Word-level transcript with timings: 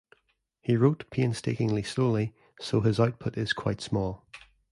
He 0.61 0.77
wrote 0.77 1.11
painstakingly 1.11 1.83
slowly 1.83 2.33
so 2.59 2.81
his 2.81 2.99
output 2.99 3.37
is 3.37 3.53
quite 3.53 3.81
small. 3.81 4.25